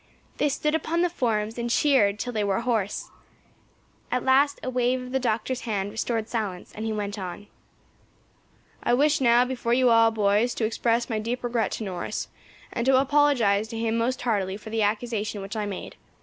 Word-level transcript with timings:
They 0.37 0.49
stood 0.49 0.73
upon 0.73 1.03
the 1.03 1.11
forms 1.11 1.59
and 1.59 1.69
cheered 1.69 2.13
until 2.15 2.33
they 2.33 2.43
were 2.43 2.61
hoarse. 2.61 3.11
At 4.11 4.23
last 4.25 4.59
a 4.63 4.69
wave 4.71 4.99
of 4.99 5.11
the 5.11 5.19
doctor's 5.19 5.61
hand 5.61 5.91
restored 5.91 6.27
silence, 6.27 6.73
and 6.73 6.85
he 6.85 6.91
went 6.91 7.19
on. 7.19 7.45
"I 8.81 8.95
wish 8.95 9.21
now, 9.21 9.45
before 9.45 9.75
you 9.75 9.91
all, 9.91 10.09
boys, 10.09 10.55
to 10.55 10.65
express 10.65 11.07
my 11.07 11.19
deep 11.19 11.43
regret 11.43 11.69
to 11.73 11.83
Norris, 11.83 12.29
and 12.73 12.83
to 12.87 12.99
apologise 12.99 13.67
to 13.67 13.77
him 13.77 13.95
most 13.95 14.23
heartily 14.23 14.57
for 14.57 14.71
the 14.71 14.81
accusation 14.81 15.39
which 15.39 15.55
I 15.55 15.67
made. 15.67 15.97